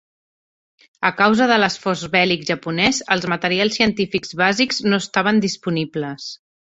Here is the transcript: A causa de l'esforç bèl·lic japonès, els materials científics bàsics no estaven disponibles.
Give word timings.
A 1.09 1.09
causa 1.17 1.45
de 1.51 1.57
l'esforç 1.59 2.05
bèl·lic 2.15 2.47
japonès, 2.49 3.01
els 3.17 3.27
materials 3.33 3.77
científics 3.81 4.33
bàsics 4.43 4.81
no 4.87 5.01
estaven 5.07 5.43
disponibles. 5.45 6.27